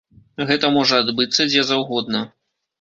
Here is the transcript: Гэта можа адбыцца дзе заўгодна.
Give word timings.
Гэта 0.51 0.71
можа 0.77 0.95
адбыцца 1.05 1.47
дзе 1.53 1.69
заўгодна. 1.71 2.27